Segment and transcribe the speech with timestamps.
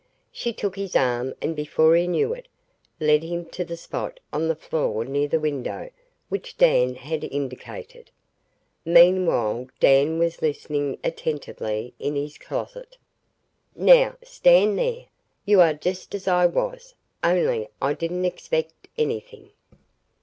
[0.31, 2.47] She took his arm and before he knew it,
[2.99, 5.91] led him to the spot on the floor near the window
[6.27, 8.09] which Dan had indicated.
[8.83, 12.97] Meanwhile Dan was listening attentively in his closet.
[13.75, 15.05] "Now stand there.
[15.45, 19.51] You are just as I was only I didn't expect anything."